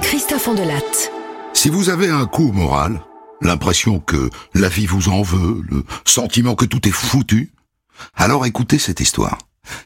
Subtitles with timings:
[0.00, 1.10] Christophe Ondelatte.
[1.54, 3.02] Si vous avez un coup moral,
[3.40, 7.52] l'impression que la vie vous en veut, le sentiment que tout est foutu,
[8.14, 9.38] alors écoutez cette histoire.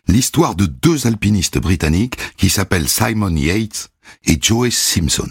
[0.06, 3.88] L'histoire de deux alpinistes britanniques qui s'appellent Simon Yates
[4.26, 5.30] et Joe Simpson.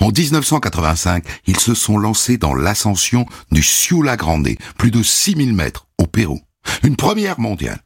[0.00, 5.86] En 1985, ils se sont lancés dans l'ascension du Ciula Grande, plus de 6000 mètres,
[5.98, 6.40] au Pérou.
[6.82, 7.84] Une première mondiale.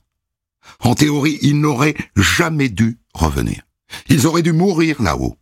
[0.80, 3.67] En théorie, ils n'auraient jamais dû revenir.
[4.08, 5.36] Ils auraient dû mourir là-haut.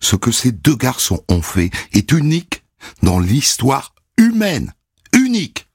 [0.00, 2.64] Ce que ces deux garçons ont fait est unique
[3.02, 4.72] dans l'histoire humaine.
[5.12, 5.68] Unique.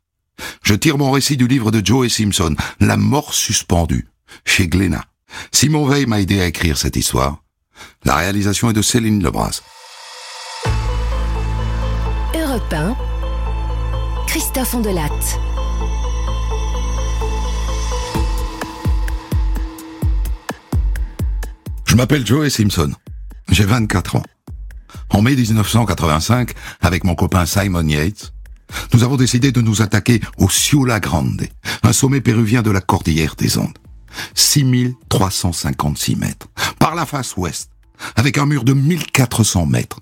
[0.64, 4.08] Je tire mon récit du livre de Joe Simpson, La mort suspendue,
[4.46, 5.06] chez Glénat.
[5.52, 7.44] Simon Veil m'a aidé à écrire cette histoire.
[8.04, 9.62] La réalisation est de Céline Lebras.
[12.34, 12.96] Europe 1.
[14.28, 15.40] Christophe Ondelatte.
[21.96, 22.92] Je m'appelle Joey Simpson.
[23.50, 24.24] J'ai 24 ans.
[25.12, 28.34] En mai 1985, avec mon copain Simon Yates,
[28.94, 31.48] nous avons décidé de nous attaquer au Ciula Grande,
[31.84, 33.78] un sommet péruvien de la cordillère des Andes.
[34.34, 36.48] 6356 mètres,
[36.80, 37.70] par la face ouest,
[38.18, 40.02] avec un mur de 1400 mètres.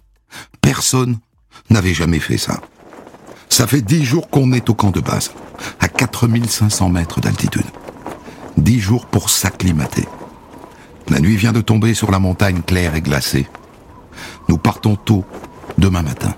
[0.61, 1.19] Personne
[1.69, 2.59] n'avait jamais fait ça.
[3.49, 5.29] Ça fait dix jours qu'on est au camp de base,
[5.79, 7.67] à 4500 mètres d'altitude.
[8.57, 10.07] Dix jours pour s'acclimater.
[11.09, 13.47] La nuit vient de tomber sur la montagne claire et glacée.
[14.49, 15.25] Nous partons tôt
[15.77, 16.35] demain matin.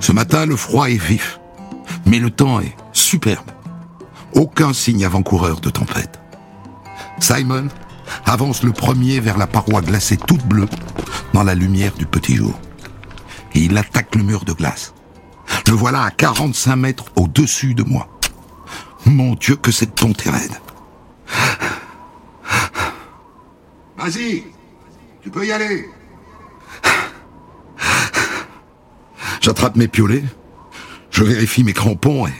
[0.00, 1.40] Ce matin, le froid est vif,
[2.06, 3.50] mais le temps est superbe.
[4.34, 6.20] Aucun signe avant-coureur de tempête.
[7.20, 7.68] Simon
[8.26, 10.68] avance le premier vers la paroi glacée toute bleue
[11.32, 12.54] dans la lumière du petit jour.
[13.54, 14.94] Il attaque le mur de glace.
[15.68, 18.08] Le voilà à 45 mètres au-dessus de moi.
[19.06, 20.60] Mon Dieu, que cette pente est raide.
[23.96, 24.44] Vas-y,
[25.22, 25.88] tu peux y aller.
[29.40, 30.24] J'attrape mes piolets,
[31.10, 32.32] je vérifie mes crampons et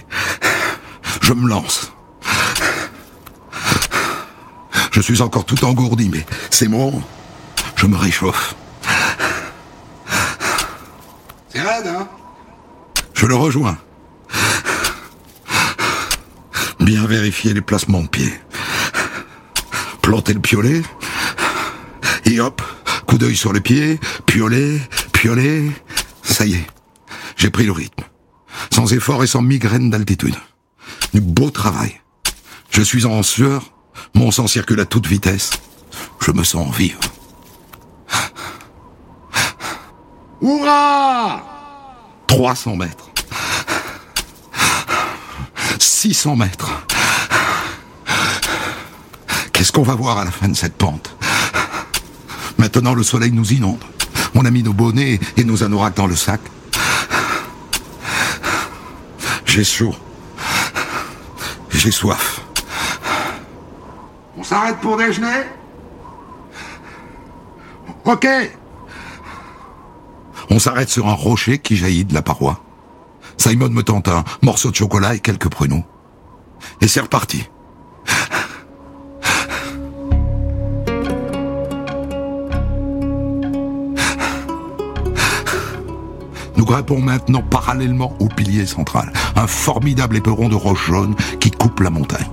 [1.21, 1.93] je me lance.
[4.91, 7.03] Je suis encore tout engourdi, mais c'est bon,
[7.77, 8.55] je me réchauffe.
[11.49, 12.09] C'est raide, hein?
[13.13, 13.77] Je le rejoins.
[16.85, 18.31] Bien vérifier les placements de pied.
[20.03, 20.83] Planter le piolet.
[22.27, 22.61] Et hop,
[23.07, 24.79] coup d'œil sur le pied, piolet,
[25.13, 25.71] piolet.
[26.23, 26.67] Ça y est,
[27.37, 28.05] j'ai pris le rythme.
[28.71, 30.35] Sans effort et sans migraine d'altitude.
[31.15, 32.03] Du beau travail.
[32.69, 33.73] Je suis en sueur,
[34.15, 35.53] mon sang circule à toute vitesse.
[36.21, 37.01] Je me sens vivre.
[40.43, 41.43] Hurrah
[42.27, 43.14] 300 mètres.
[46.05, 46.71] 600 mètres.
[49.55, 51.17] Qu'est-ce qu'on va voir à la fin de cette pente?
[52.59, 53.83] Maintenant, le soleil nous inonde.
[54.35, 56.43] On a mis nos bonnets et nos anoraks dans le sac.
[59.47, 59.95] J'ai chaud.
[61.71, 62.43] J'ai soif.
[64.37, 65.45] On s'arrête pour déjeuner?
[68.05, 68.29] Ok.
[70.51, 72.61] On s'arrête sur un rocher qui jaillit de la paroi.
[73.39, 75.85] Simon me tente un morceau de chocolat et quelques pruneaux.
[76.85, 77.49] Et c'est reparti.
[86.57, 91.81] Nous grimpons maintenant parallèlement au pilier central, un formidable éperon de roche jaune qui coupe
[91.81, 92.29] la montagne.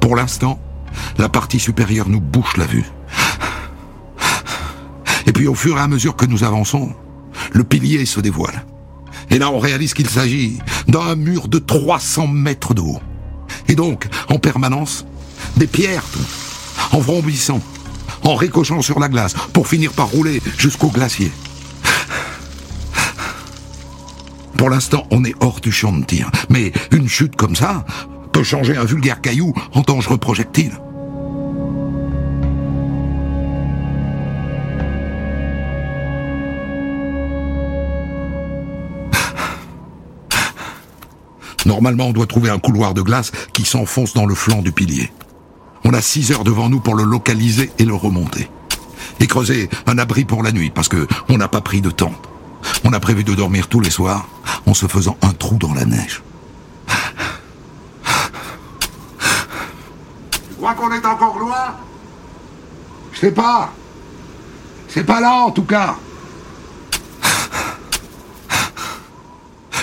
[0.00, 0.60] Pour l'instant,
[1.16, 2.84] la partie supérieure nous bouche la vue.
[5.24, 6.94] Et puis au fur et à mesure que nous avançons,
[7.52, 8.66] le pilier se dévoile.
[9.30, 13.00] Et là, on réalise qu'il s'agit d'un mur de 300 mètres de haut.
[13.68, 15.04] Et donc, en permanence,
[15.56, 16.04] des pierres
[16.92, 17.60] en vrombissant,
[18.22, 21.30] en ricochant sur la glace, pour finir par rouler jusqu'au glacier.
[24.56, 26.30] Pour l'instant, on est hors du champ de tir.
[26.48, 27.84] Mais une chute comme ça
[28.32, 30.72] peut changer un vulgaire caillou en dangereux projectile.
[41.68, 45.12] Normalement, on doit trouver un couloir de glace qui s'enfonce dans le flanc du pilier.
[45.84, 48.50] On a six heures devant nous pour le localiser et le remonter.
[49.20, 52.14] Et creuser un abri pour la nuit, parce que on n'a pas pris de temps.
[52.84, 54.26] On a prévu de dormir tous les soirs
[54.64, 56.22] en se faisant un trou dans la neige.
[60.32, 61.76] Tu crois qu'on est encore loin?
[63.12, 63.70] Je sais pas.
[64.88, 65.96] C'est pas là en tout cas.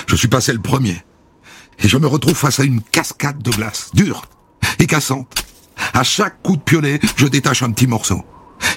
[0.07, 1.03] Je suis passé le premier
[1.79, 4.23] et je me retrouve face à une cascade de glace, dure
[4.79, 5.45] et cassante.
[5.93, 8.23] À chaque coup de piolet, je détache un petit morceau.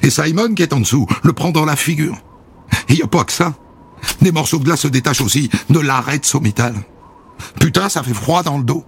[0.03, 2.17] Et Simon, qui est en dessous, le prend dans la figure.
[2.89, 3.55] Il n'y a pas que ça.
[4.21, 6.75] Des morceaux de glace se détachent aussi de l'arête sommitale.
[7.61, 8.85] Putain, ça fait froid dans le dos.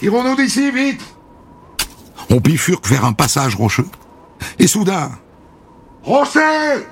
[0.00, 1.00] Tirons-nous d'ici, vite
[2.30, 3.88] On bifurque vers un passage rocheux.
[4.58, 5.12] Et soudain...
[6.02, 6.84] Rocher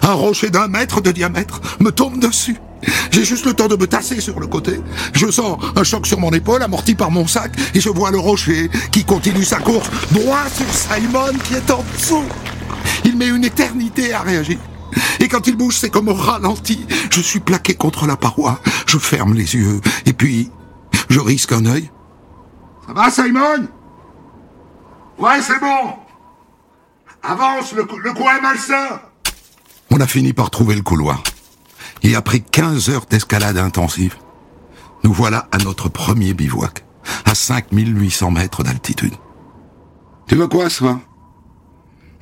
[0.00, 2.56] Un rocher d'un mètre de diamètre me tombe dessus.
[3.10, 4.80] J'ai juste le temps de me tasser sur le côté.
[5.12, 8.18] Je sens un choc sur mon épaule, amorti par mon sac, et je vois le
[8.18, 12.24] rocher qui continue sa course droit sur Simon qui est en dessous.
[13.04, 14.58] Il met une éternité à réagir.
[15.20, 16.86] Et quand il bouge, c'est comme au ralenti.
[17.10, 18.60] Je suis plaqué contre la paroi.
[18.86, 19.80] Je ferme les yeux.
[20.06, 20.50] Et puis,
[21.08, 21.90] je risque un œil.
[22.86, 23.68] Ça va, Simon?
[25.18, 25.94] Ouais, c'est bon.
[27.22, 29.00] Avance, le, le coin est malsain.
[29.90, 31.22] On a fini par trouver le couloir.
[32.02, 34.16] Et après 15 heures d'escalade intensive,
[35.04, 36.84] nous voilà à notre premier bivouac,
[37.24, 39.14] à 5800 mètres d'altitude.
[40.26, 41.00] Tu veux quoi, ça?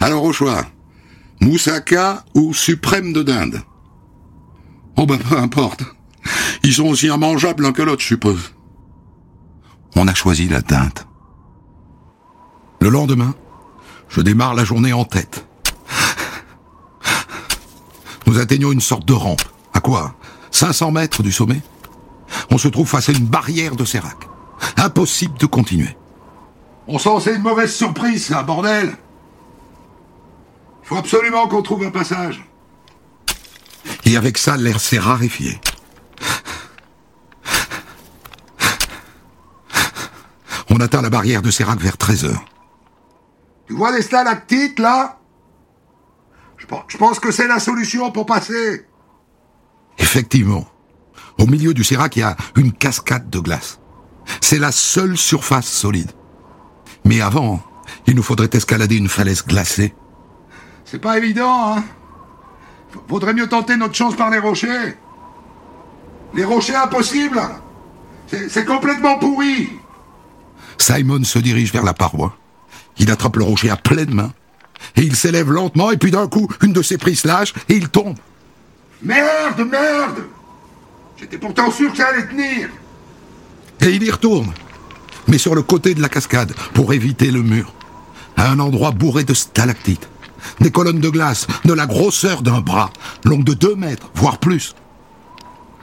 [0.01, 0.65] Alors au choix,
[1.41, 3.63] Moussaka ou Suprême de Dinde?
[4.97, 5.83] Oh ben peu importe.
[6.63, 8.53] Ils sont aussi immangeables l'un que l'autre, je suppose.
[9.97, 11.01] On a choisi la dinde.
[12.81, 13.35] Le lendemain,
[14.09, 15.47] je démarre la journée en tête.
[18.27, 19.43] Nous atteignons une sorte de rampe
[19.73, 20.15] à quoi?
[20.51, 21.61] 500 mètres du sommet?
[22.51, 24.17] On se trouve face à une barrière de sérac.
[24.77, 25.97] Impossible de continuer.
[26.87, 28.97] On sent c'est une mauvaise surprise, ça, bordel
[30.83, 32.45] Il Faut absolument qu'on trouve un passage.
[34.05, 35.61] Et avec ça, l'air s'est raréfié.
[40.69, 42.37] On atteint la barrière de Sérac vers 13h.
[43.67, 45.19] Tu vois les stalactites, là?
[46.89, 48.87] Je pense que c'est la solution pour passer.
[50.11, 50.67] Effectivement,
[51.39, 53.79] au milieu du sérac, il y a une cascade de glace.
[54.41, 56.11] C'est la seule surface solide.
[57.05, 57.63] Mais avant,
[58.09, 59.95] il nous faudrait escalader une falaise glacée.
[60.85, 61.85] C'est pas évident, hein
[63.07, 64.97] Vaudrait mieux tenter notre chance par les rochers.
[66.35, 67.41] Les rochers impossibles
[68.27, 69.69] C'est complètement pourri
[70.77, 72.37] Simon se dirige vers la paroi.
[72.99, 74.33] Il attrape le rocher à pleine main.
[74.97, 77.91] Et il s'élève lentement, et puis d'un coup, une de ses prises lâche, et il
[77.91, 78.19] tombe.
[79.03, 80.25] Merde, merde.
[81.17, 82.69] J'étais pourtant sûr que ça allait tenir.
[83.81, 84.53] Et il y retourne,
[85.27, 87.73] mais sur le côté de la cascade, pour éviter le mur,
[88.37, 90.09] à un endroit bourré de stalactites,
[90.61, 92.91] des colonnes de glace de la grosseur d'un bras,
[93.25, 94.75] longues de 2 mètres, voire plus.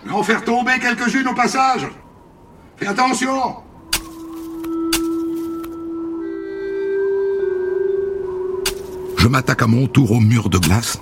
[0.03, 1.87] Je vais en faire tomber quelques-unes au passage.
[2.77, 3.57] Fais attention.
[9.17, 10.99] Je m'attaque à mon tour au mur de glace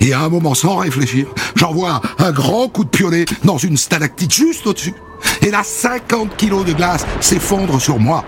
[0.00, 4.32] et à un moment sans réfléchir, j'envoie un grand coup de piolet dans une stalactite
[4.32, 4.94] juste au-dessus,
[5.42, 8.24] et là 50 kilos de glace s'effondrent sur moi.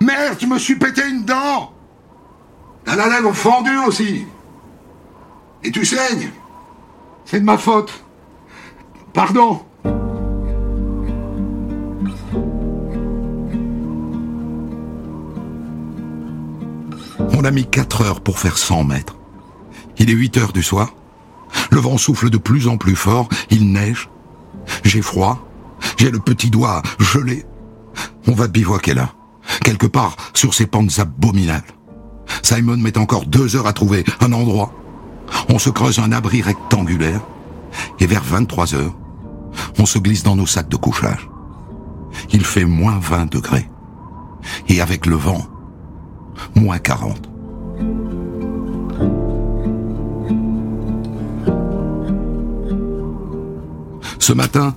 [0.00, 1.72] Merde, je me suis pété une dent.
[2.84, 4.26] T'as la lèvre fendue aussi.
[5.62, 6.30] Et tu saignes.
[7.24, 8.04] C'est de ma faute.
[9.14, 9.62] Pardon.
[17.30, 19.16] On a mis 4 heures pour faire 100 mètres.
[19.98, 20.94] Il est 8 heures du soir.
[21.70, 24.08] Le vent souffle de plus en plus fort, il neige.
[24.82, 25.46] J'ai froid,
[25.96, 27.44] j'ai le petit doigt gelé.
[28.26, 29.10] On va bivouaquer là,
[29.62, 31.74] quelque part sur ces pentes abominables.
[32.42, 34.72] Simon met encore deux heures à trouver un endroit.
[35.48, 37.20] On se creuse un abri rectangulaire
[38.00, 38.94] et vers 23 heures,
[39.78, 41.28] on se glisse dans nos sacs de couchage.
[42.32, 43.68] Il fait moins 20 degrés
[44.68, 45.46] et avec le vent,
[46.54, 47.30] moins 40.
[54.24, 54.74] Ce matin,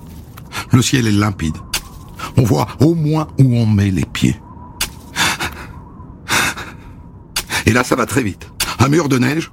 [0.72, 1.56] le ciel est limpide.
[2.36, 4.38] On voit au moins où on met les pieds.
[7.64, 8.46] Et là, ça va très vite.
[8.78, 9.50] Un mur de neige.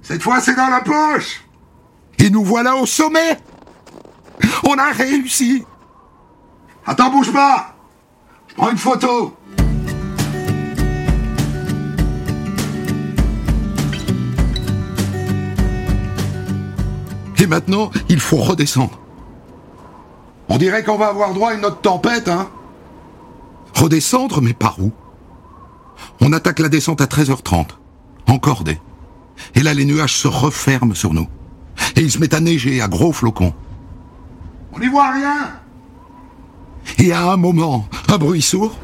[0.00, 1.44] Cette fois, c'est dans la poche.
[2.18, 3.38] Et nous voilà au sommet.
[4.64, 5.62] On a réussi.
[6.86, 7.76] Attends, bouge pas.
[8.48, 9.36] Je prends une photo.
[17.46, 18.98] Et maintenant, il faut redescendre.
[20.48, 22.48] On dirait qu'on va avoir droit à une autre tempête, hein
[23.72, 24.90] Redescendre, mais par où?
[26.20, 27.68] On attaque la descente à 13h30,
[28.26, 28.80] encore des.
[29.54, 31.28] Et là, les nuages se referment sur nous.
[31.94, 33.54] Et il se met à neiger à gros flocons.
[34.72, 35.52] On n'y voit rien
[36.98, 38.76] Et à un moment, un bruit sourd.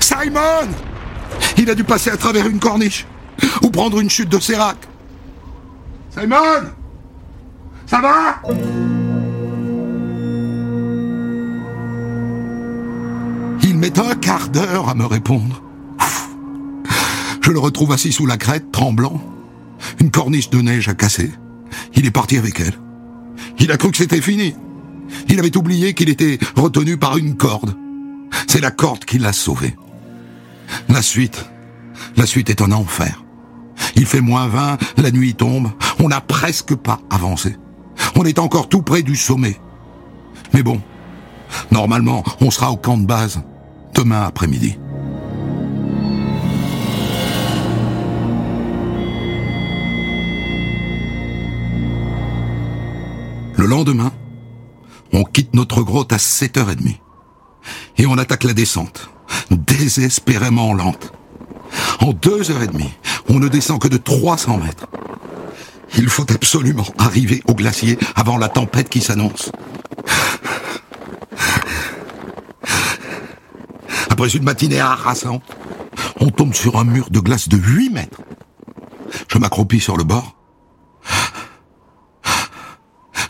[0.00, 0.68] Simon
[1.58, 3.06] Il a dû passer à travers une corniche
[3.62, 4.78] ou prendre une chute de sérac.
[6.10, 6.72] Simon
[7.86, 8.40] ça va?
[13.62, 15.62] Il met un quart d'heure à me répondre.
[17.42, 19.20] Je le retrouve assis sous la crête, tremblant.
[20.00, 21.30] Une corniche de neige a cassé.
[21.94, 22.78] Il est parti avec elle.
[23.58, 24.54] Il a cru que c'était fini.
[25.28, 27.76] Il avait oublié qu'il était retenu par une corde.
[28.46, 29.76] C'est la corde qui l'a sauvé.
[30.88, 31.44] La suite,
[32.16, 33.22] la suite est un enfer.
[33.96, 37.56] Il fait moins 20, la nuit tombe, on n'a presque pas avancé.
[38.16, 39.58] On est encore tout près du sommet.
[40.52, 40.80] Mais bon,
[41.70, 43.42] normalement, on sera au camp de base
[43.94, 44.78] demain après-midi.
[53.56, 54.12] Le lendemain,
[55.12, 56.96] on quitte notre grotte à 7h30.
[57.96, 59.08] Et on attaque la descente,
[59.50, 61.12] désespérément lente.
[62.00, 62.92] En deux heures et demie,
[63.28, 64.86] on ne descend que de 300 mètres.
[65.96, 69.50] Il faut absolument arriver au glacier avant la tempête qui s'annonce.
[74.10, 75.42] Après une matinée harassante,
[76.20, 78.20] on tombe sur un mur de glace de 8 mètres.
[79.28, 80.36] Je m'accroupis sur le bord.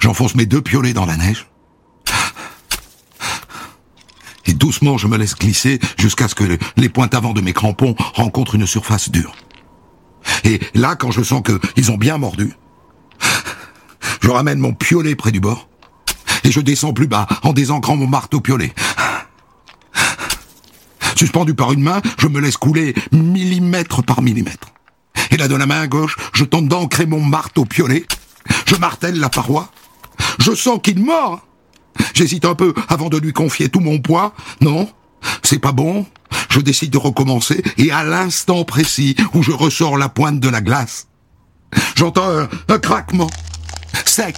[0.01, 1.49] J'enfonce mes deux piolets dans la neige.
[4.47, 7.95] Et doucement, je me laisse glisser jusqu'à ce que les pointes avant de mes crampons
[8.15, 9.35] rencontrent une surface dure.
[10.45, 12.53] Et là, quand je sens qu'ils ont bien mordu,
[14.21, 15.69] je ramène mon piolet près du bord
[16.45, 18.73] et je descends plus bas en désancrant mon marteau piolet.
[21.17, 24.69] Suspendu par une main, je me laisse couler millimètre par millimètre.
[25.31, 28.05] Et là, de la main gauche, je tente d'ancrer mon marteau piolet.
[28.67, 29.71] Je martèle la paroi.
[30.39, 31.47] Je sens qu'il mord.
[32.15, 34.35] J'hésite un peu avant de lui confier tout mon poids.
[34.61, 34.89] Non,
[35.43, 36.07] c'est pas bon?
[36.51, 40.61] Je décide de recommencer et à l'instant précis où je ressors la pointe de la
[40.61, 41.09] glace,
[41.97, 42.29] j'entends
[42.69, 43.31] un, craquement
[44.05, 44.37] sec.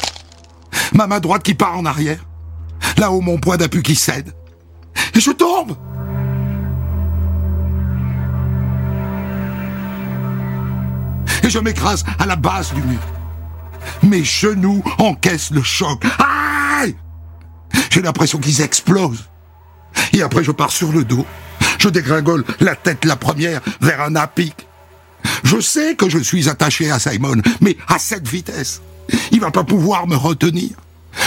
[0.93, 2.25] Ma main droite qui part en arrière.
[2.99, 4.33] Là-haut, mon point d'appui qui cède.
[5.15, 5.77] Et je tombe.
[11.43, 13.01] Et je m'écrase à la base du mur.
[14.03, 16.05] Mes genoux encaissent le choc.
[16.19, 16.97] Aïe
[17.91, 19.29] J'ai l'impression qu'ils explosent.
[20.13, 21.27] Et après, je pars sur le dos.
[21.79, 24.67] Je dégringole la tête la première vers un apic.
[25.45, 28.81] Je sais que je suis attaché à Simon, mais à cette vitesse,
[29.33, 30.71] il va pas pouvoir me retenir.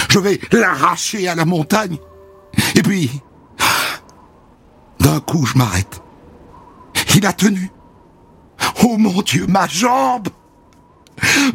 [0.09, 1.97] Je vais l'arracher à la montagne.
[2.75, 3.09] Et puis,
[4.99, 6.01] d'un coup, je m'arrête.
[7.15, 7.71] Il a tenu.
[8.83, 10.29] Oh mon Dieu, ma jambe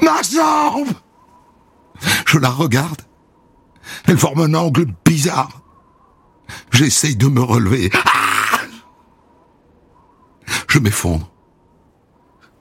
[0.03, 0.93] Ma jambe
[2.27, 3.03] Je la regarde.
[4.07, 5.64] Elle forme un angle bizarre.
[6.73, 7.91] J'essaye de me relever.
[7.95, 8.25] Ah
[10.75, 11.31] je m'effondre.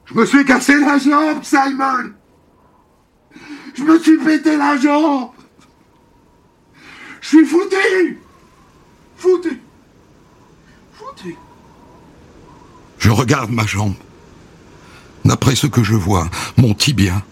[0.06, 2.14] Je me suis cassé la jambe, Simon
[3.74, 5.32] Je me suis pété la jambe
[7.22, 8.20] Je suis foutu
[9.18, 9.60] Foutu
[10.94, 11.36] Foutu
[13.00, 13.96] Je regarde ma jambe.
[15.26, 17.24] D'après ce que je vois, mon tibia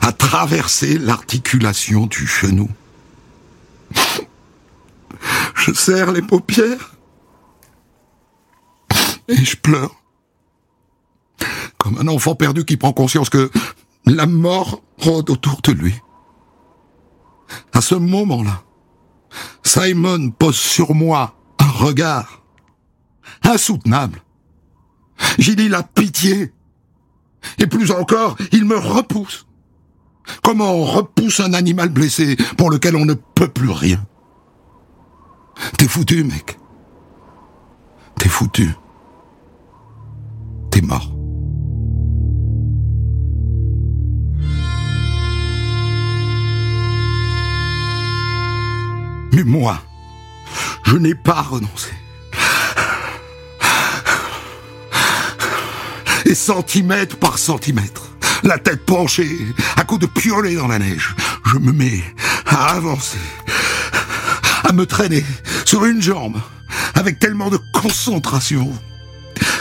[0.00, 2.68] a traversé l'articulation du genou.
[5.54, 6.96] Je serre les paupières
[9.28, 9.94] et je pleure.
[11.76, 13.50] Comme un enfant perdu qui prend conscience que
[14.06, 15.94] la mort rôde autour de lui.
[17.72, 18.62] À ce moment-là,
[19.62, 22.42] Simon pose sur moi un regard
[23.42, 24.22] insoutenable.
[25.38, 26.52] J'y dis la pitié.
[27.58, 29.46] Et plus encore, il me repousse.
[30.42, 34.04] Comment on repousse un animal blessé pour lequel on ne peut plus rien?
[35.76, 36.58] T'es foutu, mec.
[38.16, 38.74] T'es foutu.
[40.70, 41.14] T'es mort.
[49.32, 49.78] Mais moi,
[50.84, 51.90] je n'ai pas renoncé.
[56.24, 58.02] Et centimètre par centimètre,
[58.42, 59.38] la tête penchée,
[59.76, 62.02] à coups de piolet dans la neige, je me mets
[62.46, 63.18] à avancer,
[64.68, 65.24] à me traîner
[65.64, 66.40] sur une jambe,
[66.94, 68.70] avec tellement de concentration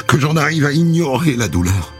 [0.05, 1.93] que j'en arrive à ignorer la douleur.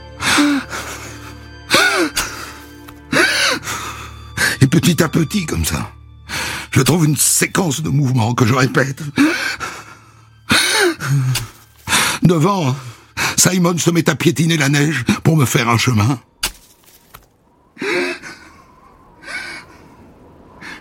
[4.60, 5.90] Et petit à petit, comme ça,
[6.72, 9.02] je trouve une séquence de mouvements que je répète.
[12.24, 12.76] Devant,
[13.38, 16.20] Simon se met à piétiner la neige pour me faire un chemin.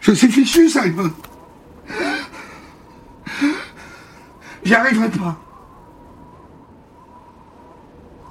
[0.01, 1.13] Je suis fichu, Simon.
[4.67, 5.37] J'y arriverai pas.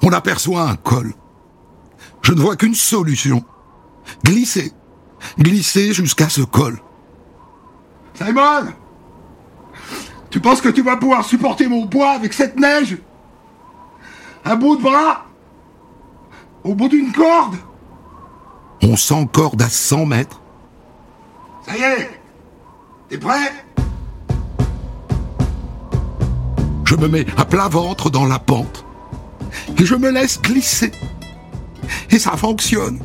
[0.02, 1.14] On aperçoit un col.
[2.22, 3.42] Je ne vois qu'une solution.
[4.26, 4.74] Glisser.
[5.40, 6.78] Glisser jusqu'à ce col.
[8.16, 8.74] Simon
[10.30, 12.98] Tu penses que tu vas pouvoir supporter mon poids avec cette neige?
[14.44, 15.24] Un bout de bras?
[16.66, 17.56] Au bout d'une corde?
[18.82, 20.42] On s'encorde à 100 mètres.
[21.66, 22.22] Ça y est
[23.08, 23.65] T'es prêt?
[26.86, 28.86] Je me mets à plat ventre dans la pente.
[29.80, 30.92] Et je me laisse glisser.
[32.12, 33.00] Et ça fonctionne.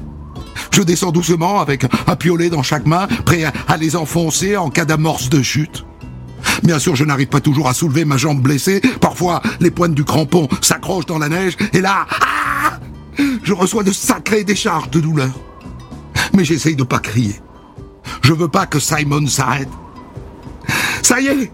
[0.71, 4.85] Je descends doucement avec un piolet dans chaque main, prêt à les enfoncer en cas
[4.85, 5.85] d'amorce de chute.
[6.63, 8.81] Bien sûr, je n'arrive pas toujours à soulever ma jambe blessée.
[9.01, 11.57] Parfois, les pointes du crampon s'accrochent dans la neige.
[11.73, 12.79] Et là, ah
[13.43, 15.33] je reçois de sacrées décharges de douleur.
[16.35, 17.41] Mais j'essaye de pas crier.
[18.23, 19.69] Je veux pas que Simon s'arrête.
[21.03, 21.53] Ça y est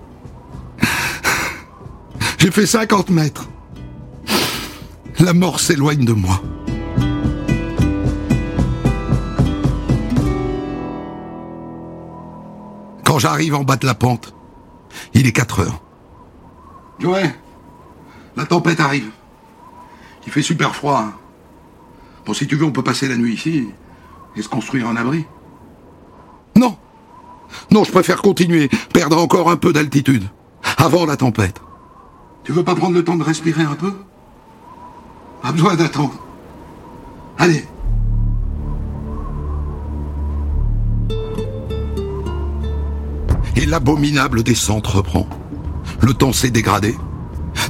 [2.39, 3.49] J'ai fait 50 mètres.
[5.21, 6.41] La mort s'éloigne de moi.
[13.05, 14.35] Quand j'arrive en bas de la pente,
[15.15, 15.81] il est 4 heures.
[17.03, 17.35] Ouais,
[18.37, 19.11] la tempête arrive.
[20.27, 21.05] Il fait super froid.
[21.07, 21.15] hein.
[22.25, 23.69] Bon, si tu veux, on peut passer la nuit ici
[24.35, 25.25] et se construire un abri.
[26.57, 26.77] Non
[27.71, 30.25] Non, je préfère continuer, perdre encore un peu d'altitude,
[30.79, 31.61] avant la tempête.
[32.47, 33.93] Tu veux pas prendre le temps de respirer un peu?
[35.43, 36.15] Pas besoin d'attendre.
[37.39, 37.65] Allez.
[43.57, 45.27] Et l'abominable descente reprend.
[46.01, 46.95] Le temps s'est dégradé,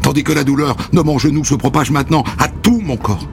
[0.02, 3.26] tandis que la douleur de mon genou se propage maintenant à tout mon corps.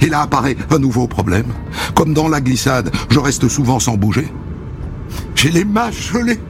[0.00, 1.46] Et là apparaît un nouveau problème.
[1.94, 4.26] Comme dans la glissade, je reste souvent sans bouger.
[5.36, 6.40] J'ai les mains gelées.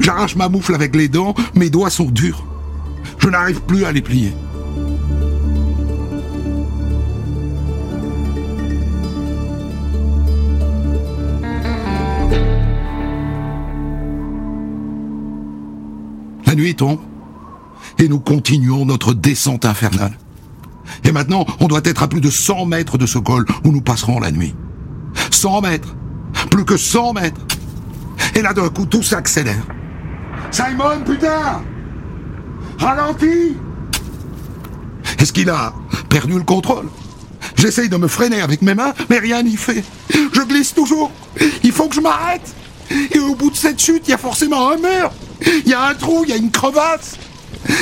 [0.00, 2.46] J'arrache ma moufle avec les dents, mes doigts sont durs.
[3.24, 4.34] Je n'arrive plus à les plier.
[16.46, 17.00] La nuit tombe
[17.98, 20.12] et nous continuons notre descente infernale.
[21.04, 23.80] Et maintenant, on doit être à plus de 100 mètres de ce col où nous
[23.80, 24.54] passerons la nuit.
[25.30, 25.96] 100 mètres
[26.50, 27.40] Plus que 100 mètres
[28.34, 29.64] Et là, d'un coup, tout s'accélère.
[30.50, 31.62] Simon, putain
[32.78, 33.56] Ralentis
[35.18, 35.72] Est-ce qu'il a
[36.08, 36.88] perdu le contrôle?
[37.56, 39.84] J'essaye de me freiner avec mes mains, mais rien n'y fait.
[40.10, 41.10] Je glisse toujours.
[41.62, 42.54] Il faut que je m'arrête.
[43.12, 45.10] Et au bout de cette chute, il y a forcément un mur.
[45.64, 47.16] Il y a un trou, il y a une crevasse.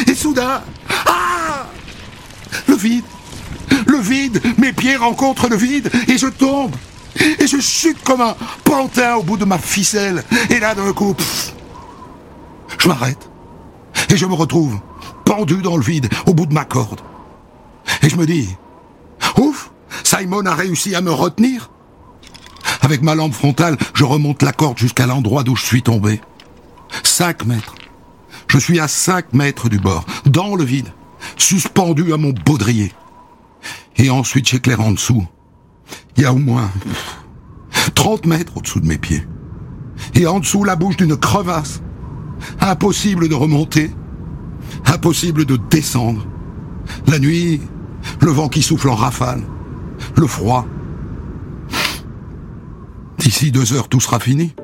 [0.06, 0.62] Et soudain,
[1.06, 1.66] ah
[2.68, 3.04] Le vide.
[3.86, 4.40] Le vide.
[4.58, 6.74] Mes pieds rencontrent le vide et je tombe.
[7.38, 10.24] Et je chute comme un pantin au bout de ma ficelle.
[10.50, 11.52] Et là, d'un coup, pff,
[12.78, 13.31] je m'arrête.
[14.12, 14.78] Et je me retrouve
[15.24, 17.00] pendu dans le vide au bout de ma corde.
[18.02, 18.46] Et je me dis,
[19.38, 19.72] ouf,
[20.04, 21.70] Simon a réussi à me retenir.
[22.82, 26.20] Avec ma lampe frontale, je remonte la corde jusqu'à l'endroit d'où je suis tombé.
[27.02, 27.74] Cinq mètres.
[28.48, 30.92] Je suis à cinq mètres du bord, dans le vide,
[31.38, 32.92] suspendu à mon baudrier.
[33.96, 35.26] Et ensuite, j'éclaire en dessous.
[36.18, 39.26] Il y a au moins pff, 30 mètres au-dessous de mes pieds.
[40.14, 41.80] Et en dessous, la bouche d'une crevasse.
[42.60, 43.90] Impossible de remonter.
[44.86, 46.26] Impossible de descendre.
[47.06, 47.60] La nuit,
[48.20, 49.42] le vent qui souffle en rafale.
[50.16, 50.66] Le froid.
[53.18, 54.54] D'ici deux heures, tout sera fini.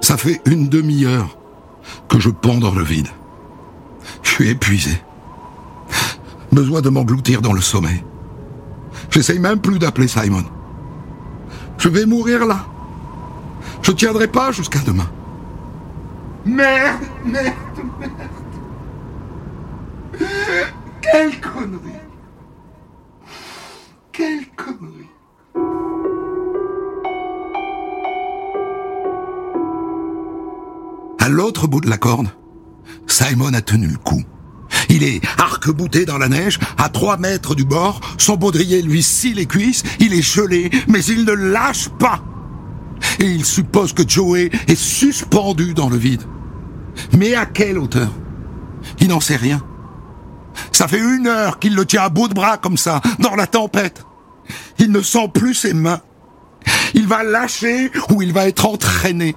[0.00, 1.38] Ça fait une demi-heure
[2.08, 3.08] que je pends dans le vide.
[4.22, 4.90] Je suis épuisé.
[6.52, 8.04] Besoin de m'engloutir dans le sommeil.
[9.10, 10.44] J'essaye même plus d'appeler Simon.
[11.82, 12.64] Je vais mourir là.
[13.82, 15.10] Je tiendrai pas jusqu'à demain.
[16.44, 17.54] Merde, merde,
[17.98, 18.12] merde.
[21.00, 21.98] Quelle connerie.
[24.12, 25.10] Quelle connerie.
[31.18, 32.28] À l'autre bout de la corde,
[33.08, 34.22] Simon a tenu le coup.
[34.88, 35.20] Il est
[35.62, 39.82] arc-bouté dans la neige, à trois mètres du bord, son baudrier lui scie les cuisses,
[40.00, 42.20] il est gelé, mais il ne lâche pas.
[43.20, 46.22] Et il suppose que Joey est suspendu dans le vide.
[47.16, 48.10] Mais à quelle hauteur?
[49.00, 49.62] Il n'en sait rien.
[50.72, 53.46] Ça fait une heure qu'il le tient à bout de bras comme ça, dans la
[53.46, 54.04] tempête.
[54.78, 56.00] Il ne sent plus ses mains.
[56.94, 59.36] Il va lâcher ou il va être entraîné.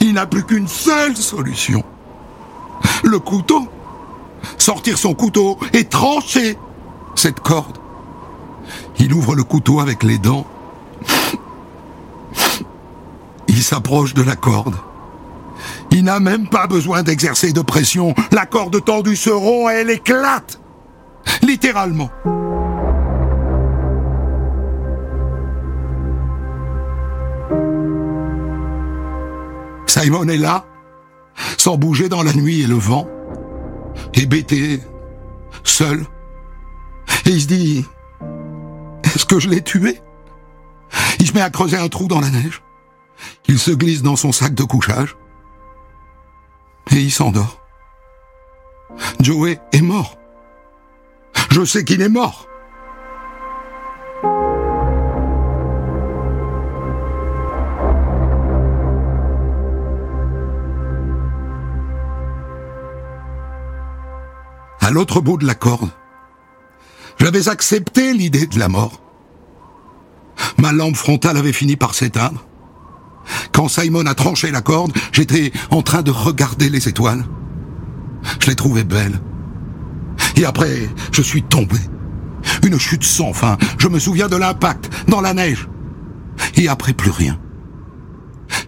[0.00, 1.82] Il n'a plus qu'une seule solution.
[3.02, 3.68] Le couteau.
[4.58, 6.56] Sortir son couteau et trancher
[7.14, 7.78] cette corde.
[8.98, 10.46] Il ouvre le couteau avec les dents.
[13.48, 14.76] Il s'approche de la corde.
[15.90, 18.14] Il n'a même pas besoin d'exercer de pression.
[18.32, 20.60] La corde tendue se rompt et elle éclate.
[21.42, 22.10] Littéralement.
[30.04, 30.66] Simon est là,
[31.56, 33.08] sans bouger dans la nuit et le vent,
[34.12, 34.82] hébété,
[35.62, 36.04] seul.
[37.24, 37.86] Et il se dit,
[39.02, 39.98] est-ce que je l'ai tué?
[41.20, 42.62] Il se met à creuser un trou dans la neige.
[43.48, 45.16] Il se glisse dans son sac de couchage.
[46.90, 47.62] Et il s'endort.
[49.20, 50.18] Joey est mort.
[51.50, 52.46] Je sais qu'il est mort.
[64.94, 65.90] L'autre bout de la corde,
[67.20, 69.02] j'avais accepté l'idée de la mort.
[70.56, 72.46] Ma lampe frontale avait fini par s'éteindre.
[73.52, 77.24] Quand Simon a tranché la corde, j'étais en train de regarder les étoiles.
[78.40, 79.20] Je les trouvais belles.
[80.36, 81.78] Et après, je suis tombé.
[82.64, 83.56] Une chute sans fin.
[83.78, 85.68] Je me souviens de l'impact dans la neige.
[86.56, 87.38] Et après, plus rien.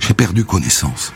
[0.00, 1.12] J'ai perdu connaissance.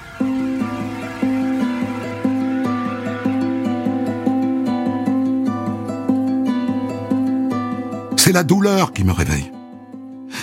[8.23, 9.51] C'est la douleur qui me réveille.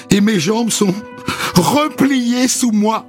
[0.09, 0.95] Et mes jambes sont
[1.55, 3.05] repliées sous moi.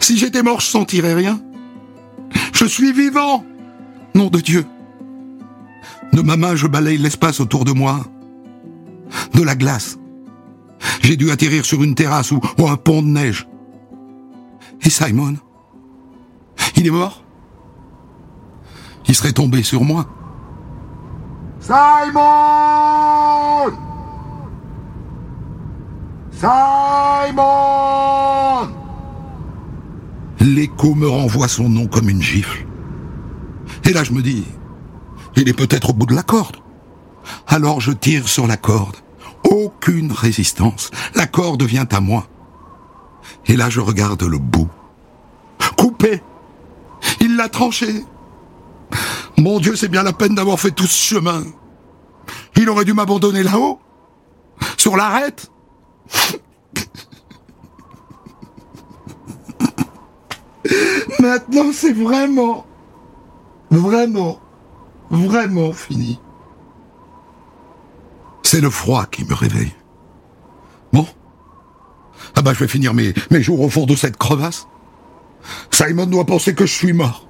[0.00, 1.40] Si j'étais mort, je sentirais rien.
[2.52, 3.44] Je suis vivant.
[4.16, 4.66] Nom de Dieu.
[6.12, 8.04] De ma main, je balaye l'espace autour de moi.
[9.34, 9.98] De la glace.
[11.02, 13.46] J'ai dû atterrir sur une terrasse ou, ou un pont de neige.
[14.82, 15.36] Et Simon
[16.76, 17.22] Il est mort
[19.06, 20.08] Il serait tombé sur moi.
[21.66, 22.12] Simon
[26.30, 27.38] Simon
[30.40, 32.66] L'écho me renvoie son nom comme une gifle.
[33.84, 34.44] Et là, je me dis,
[35.36, 36.58] il est peut-être au bout de la corde.
[37.46, 38.96] Alors je tire sur la corde.
[39.50, 40.90] Aucune résistance.
[41.14, 42.26] La corde vient à moi.
[43.46, 44.68] Et là, je regarde le bout.
[45.78, 46.20] Coupé.
[47.20, 48.04] Il l'a tranché.
[49.44, 51.44] Mon Dieu, c'est bien la peine d'avoir fait tout ce chemin.
[52.56, 53.78] Il aurait dû m'abandonner là-haut.
[54.78, 55.50] Sur l'arête.
[61.20, 62.64] Maintenant, c'est vraiment,
[63.70, 64.40] vraiment,
[65.10, 66.18] vraiment fini.
[68.44, 69.74] C'est le froid qui me réveille.
[70.90, 71.06] Bon.
[72.34, 74.68] Ah bah je vais finir mes, mes jours au fond de cette crevasse.
[75.70, 77.28] Simon doit penser que je suis mort.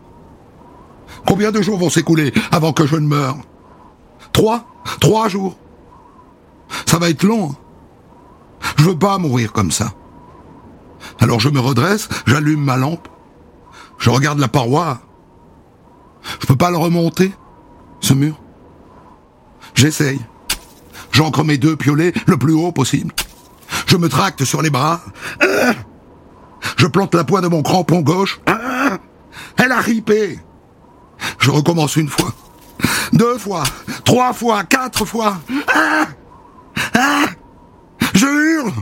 [1.26, 3.36] Combien de jours vont s'écouler avant que je ne meure
[4.32, 4.64] Trois
[5.00, 5.56] Trois jours
[6.86, 7.50] Ça va être long.
[7.50, 7.56] hein.
[8.76, 9.92] Je veux pas mourir comme ça.
[11.20, 13.08] Alors je me redresse, j'allume ma lampe,
[13.98, 15.00] je regarde la paroi.
[16.40, 17.32] Je peux pas le remonter,
[18.00, 18.40] ce mur.
[19.74, 20.20] J'essaye.
[21.12, 23.12] J'ancre mes deux piolets le plus haut possible.
[23.86, 25.00] Je me tracte sur les bras.
[26.76, 28.40] Je plante la pointe de mon crampon gauche.
[29.56, 30.38] Elle a ripé.
[31.44, 32.32] Je recommence une fois,
[33.12, 33.64] deux fois,
[34.06, 35.36] trois fois, quatre fois.
[38.14, 38.72] Je hurle.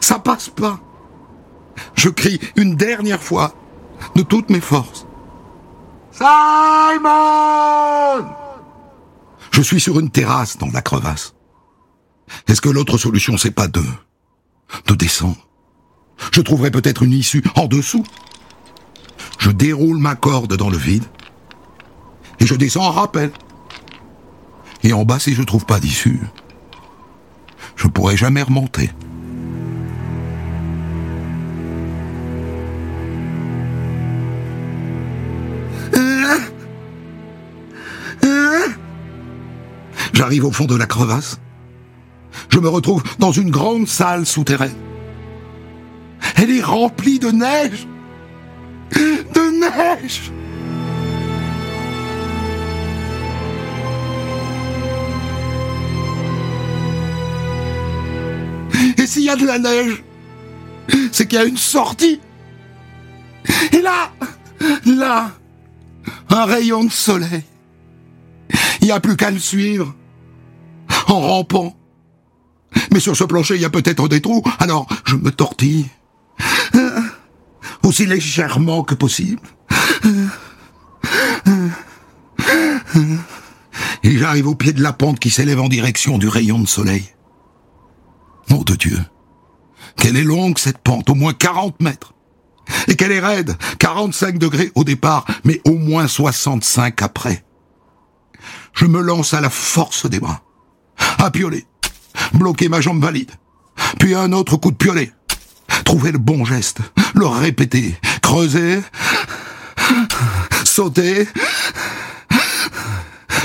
[0.00, 0.80] Ça passe pas.
[1.94, 3.54] Je crie une dernière fois,
[4.16, 5.06] de toutes mes forces.
[6.10, 7.06] Simon
[9.52, 11.36] Je suis sur une terrasse dans la crevasse.
[12.48, 13.84] Est-ce que l'autre solution, c'est pas de...
[14.88, 15.46] de descendre?
[16.32, 18.04] Je trouverai peut-être une issue en dessous.
[19.38, 21.04] Je déroule ma corde dans le vide.
[22.40, 23.30] Et je descends en rappel.
[24.82, 26.20] Et en bas, si je trouve pas d'issue,
[27.76, 28.90] je pourrai jamais remonter.
[40.12, 41.40] J'arrive au fond de la crevasse.
[42.50, 44.76] Je me retrouve dans une grande salle souterraine.
[46.36, 47.88] Elle est remplie de neige.
[48.92, 50.30] De neige.
[59.00, 60.04] Et s'il y a de la neige,
[61.10, 62.20] c'est qu'il y a une sortie.
[63.72, 64.12] Et là,
[64.84, 65.30] là,
[66.28, 67.44] un rayon de soleil.
[68.82, 69.94] Il n'y a plus qu'à le suivre.
[71.06, 71.74] En rampant.
[72.92, 75.86] Mais sur ce plancher, il y a peut-être des trous, alors je me tortille.
[77.82, 79.40] Aussi légèrement que possible.
[84.02, 87.04] Et j'arrive au pied de la pente qui s'élève en direction du rayon de soleil.
[88.50, 88.98] Nom de Dieu.
[89.96, 92.14] Qu'elle est longue cette pente, au moins 40 mètres.
[92.88, 97.44] Et qu'elle est raide, 45 degrés au départ, mais au moins 65 après.
[98.74, 100.42] Je me lance à la force des bras.
[101.18, 101.66] À pioler.
[102.34, 103.30] Bloquer ma jambe valide.
[103.98, 105.12] Puis un autre coup de piolet.
[105.84, 106.78] Trouver le bon geste.
[107.14, 107.96] Le répéter.
[108.22, 108.80] Creuser.
[110.64, 111.28] Sauter.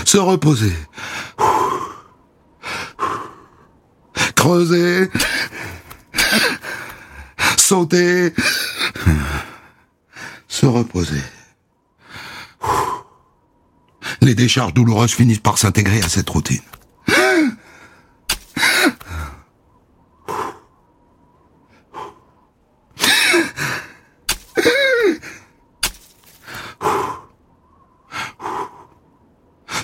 [0.05, 0.73] Se reposer.
[4.45, 5.09] Creuser.
[7.57, 8.31] Sauter.
[10.47, 11.23] Se reposer.
[14.21, 16.61] Les décharges douloureuses finissent par s'intégrer à cette routine.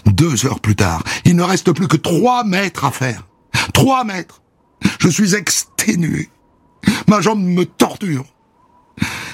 [0.06, 3.26] Deux heures plus tard, il ne reste plus que trois mètres à faire.
[3.74, 4.42] Trois mètres.
[5.02, 6.30] Je suis exténué.
[7.08, 8.24] Ma jambe me torture.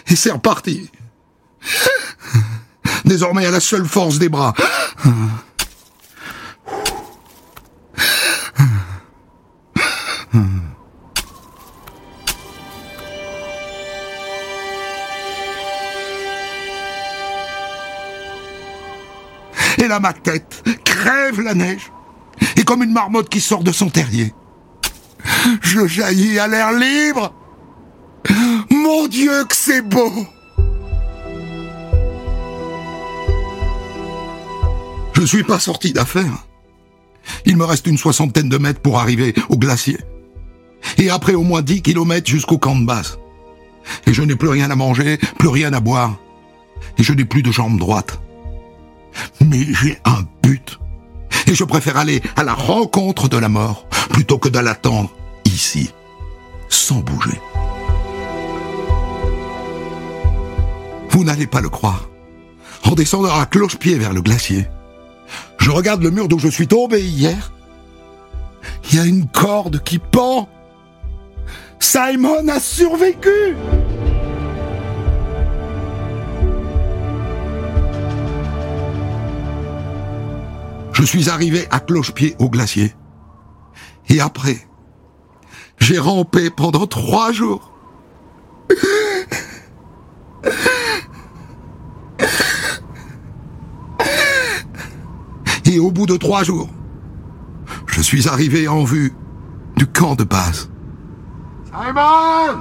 [0.08, 0.90] Et c'est reparti.
[3.04, 4.54] Désormais à la seule force des bras.
[19.80, 21.92] Et là, ma tête crève la neige.
[22.56, 24.34] Et comme une marmotte qui sort de son terrier.
[25.62, 27.34] Je jaillis à l'air libre.
[28.70, 30.12] Mon Dieu, que c'est beau!
[35.14, 36.46] Je suis pas sorti d'affaire.
[37.46, 39.98] Il me reste une soixantaine de mètres pour arriver au glacier.
[40.98, 43.18] Et après au moins dix kilomètres jusqu'au camp de base.
[44.06, 46.18] Et je n'ai plus rien à manger, plus rien à boire.
[46.98, 48.20] Et je n'ai plus de jambes droites.
[49.42, 50.80] Mais j'ai un but.
[51.48, 55.12] Et je préfère aller à la rencontre de la mort plutôt que de l'attendre
[55.58, 55.92] ici,
[56.70, 57.42] sans bouger.
[61.10, 62.08] Vous n'allez pas le croire.
[62.84, 64.68] En descendant à cloche-pied vers le glacier,
[65.58, 67.52] je regarde le mur d'où je suis tombé hier.
[68.86, 70.48] Il y a une corde qui pend.
[71.80, 73.56] Simon a survécu
[80.94, 82.94] Je suis arrivé à cloche-pied au glacier.
[84.10, 84.67] Et après,
[85.78, 87.72] j'ai rampé pendant trois jours.
[95.66, 96.70] Et au bout de trois jours,
[97.88, 99.14] je suis arrivé en vue
[99.76, 100.70] du camp de base.
[101.66, 102.58] Simon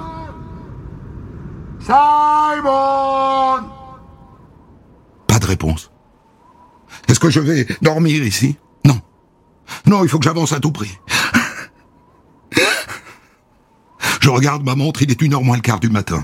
[1.79, 3.67] Simon
[5.27, 5.89] Pas de réponse.
[7.07, 8.57] Est-ce que je vais dormir ici?
[8.83, 8.99] Non.
[9.85, 10.99] Non, il faut que j'avance à tout prix.
[14.27, 16.21] Je regarde ma montre, il est une heure moins le quart du matin.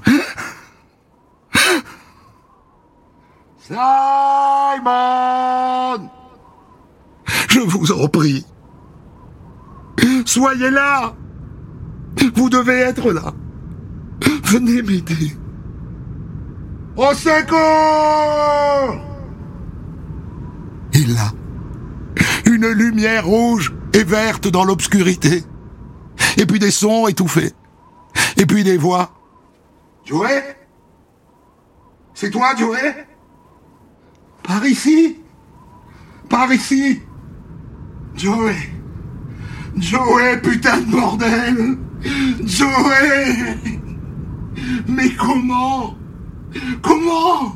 [3.65, 3.79] Simon
[7.47, 8.45] Je vous en prie.
[10.25, 11.15] Soyez là
[12.35, 13.31] Vous devez être là.
[14.43, 15.37] Venez m'aider.
[16.97, 17.57] Au secours
[20.91, 21.31] Et là,
[22.47, 25.45] une lumière rouge et verte dans l'obscurité.
[26.35, 27.53] Et puis des sons étouffés.
[28.37, 29.11] Et puis des voix.
[30.05, 30.57] Joey
[32.13, 33.07] C'est toi, Joey
[34.43, 35.17] Par ici?
[36.29, 37.01] Par ici?
[38.15, 38.55] Joey
[39.77, 41.77] Joey, putain de bordel!
[42.43, 43.57] Joey
[44.87, 45.95] Mais comment?
[46.81, 47.55] Comment?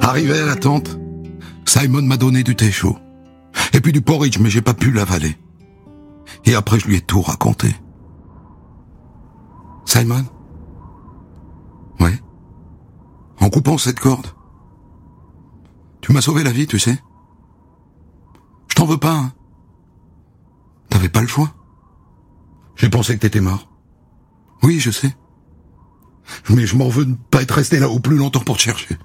[0.00, 0.98] Arrivé à la tente,
[1.72, 2.98] Simon m'a donné du thé chaud.
[3.72, 5.38] Et puis du porridge, mais j'ai pas pu l'avaler.
[6.44, 7.74] Et après, je lui ai tout raconté.
[9.86, 10.26] Simon?
[11.98, 12.20] Ouais
[13.40, 14.26] En coupant cette corde.
[16.02, 16.98] Tu m'as sauvé la vie, tu sais.
[18.68, 19.32] Je t'en veux pas, hein.
[20.90, 21.54] T'avais pas le choix.
[22.76, 23.70] J'ai pensé que t'étais mort.
[24.62, 25.16] Oui, je sais.
[26.50, 28.98] Mais je m'en veux de ne pas être resté là-haut plus longtemps pour te chercher.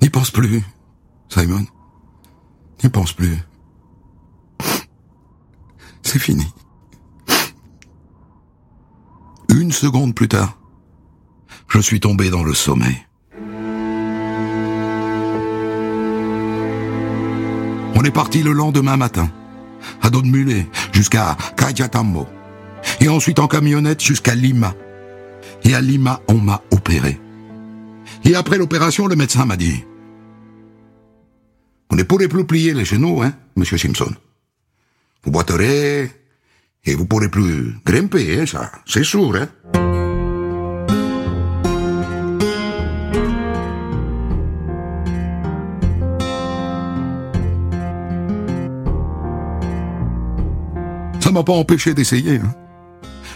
[0.00, 0.62] N'y pense plus,
[1.28, 1.66] Simon.
[2.82, 3.38] N'y pense plus.
[6.02, 6.46] C'est fini.
[9.50, 10.58] Une seconde plus tard,
[11.68, 12.96] je suis tombé dans le sommeil.
[17.94, 19.28] On est parti le lendemain matin,
[20.02, 22.26] à dos de mulet, jusqu'à Kajatambo,
[23.00, 24.74] et ensuite en camionnette jusqu'à Lima.
[25.64, 27.20] Et à Lima, on m'a opéré.
[28.24, 29.84] Et après l'opération, le médecin m'a dit,
[31.98, 34.12] ne pourrez plus plier les genoux, hein, monsieur Simpson.
[35.24, 36.08] Vous boiterez
[36.84, 39.48] et vous pourrez plus grimper, hein, ça, c'est sûr, hein.
[51.20, 52.54] Ça m'a pas empêché d'essayer, hein.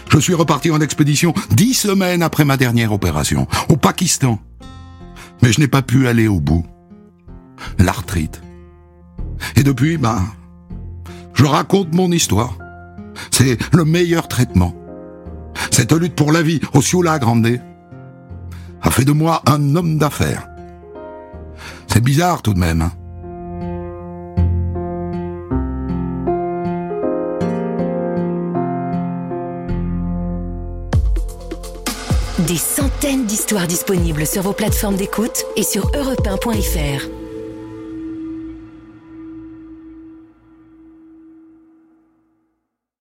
[0.09, 4.39] Je suis reparti en expédition dix semaines après ma dernière opération, au Pakistan.
[5.41, 6.65] Mais je n'ai pas pu aller au bout.
[7.79, 8.42] L'arthrite,
[9.55, 10.23] et depuis, ben,
[11.33, 12.57] je raconte mon histoire.
[13.31, 14.73] C'est le meilleur traitement.
[15.71, 17.59] Cette lutte pour la vie au Ciula Grande
[18.81, 20.47] a fait de moi un homme d'affaires.
[21.87, 22.81] C'est bizarre tout de même.
[22.81, 22.91] Hein.
[32.47, 36.27] Des centaines d'histoires disponibles sur vos plateformes d'écoute et sur europe